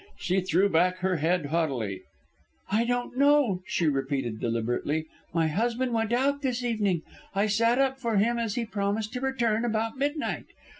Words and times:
She 0.17 0.41
threw 0.41 0.67
back 0.67 0.97
her 1.01 1.17
head 1.17 1.45
haughtily. 1.45 2.01
"I 2.71 2.85
don't 2.85 3.15
know," 3.19 3.61
she 3.67 3.85
repeated 3.85 4.39
deliberately. 4.39 5.05
"My 5.31 5.45
husband 5.45 5.93
went 5.93 6.11
out 6.11 6.41
this 6.41 6.63
evening. 6.63 7.03
I 7.35 7.45
sat 7.45 7.77
up 7.77 7.99
for 7.99 8.17
him 8.17 8.39
as 8.39 8.55
he 8.55 8.65
promised 8.65 9.13
to 9.13 9.21
return 9.21 9.63
about 9.63 9.99
midnight. 9.99 10.45